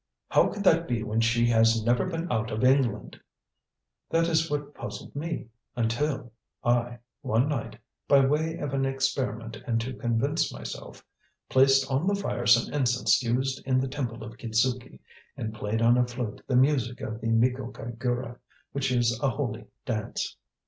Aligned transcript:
"How 0.29 0.47
could 0.47 0.63
that 0.63 0.87
be 0.87 1.03
when 1.03 1.21
she 1.21 1.45
has 1.49 1.83
never 1.85 2.07
been 2.07 2.31
out 2.31 2.49
of 2.49 2.63
England?" 2.63 3.19
"That 4.09 4.27
is 4.27 4.49
what 4.49 4.73
puzzled 4.73 5.15
me, 5.15 5.49
until 5.75 6.31
I, 6.63 6.97
one 7.21 7.47
night 7.47 7.77
by 8.07 8.25
way 8.25 8.57
of 8.57 8.73
an 8.73 8.83
experiment 8.83 9.57
and 9.67 9.79
to 9.81 9.93
convince 9.93 10.51
myself 10.51 11.05
placed 11.49 11.87
on 11.91 12.07
the 12.07 12.15
fire 12.15 12.47
some 12.47 12.73
incense 12.73 13.21
used 13.21 13.61
in 13.67 13.79
the 13.79 13.87
Temple 13.87 14.23
of 14.23 14.37
Kitzuki, 14.37 15.01
and 15.37 15.53
played 15.53 15.83
on 15.83 15.99
a 15.99 16.07
flute 16.07 16.41
the 16.47 16.55
music 16.55 16.99
of 17.01 17.21
the 17.21 17.29
Miko 17.29 17.71
kagura, 17.71 18.39
which 18.71 18.91
is 18.91 19.19
a 19.21 19.29
holy 19.29 19.65
dance. 19.85 20.35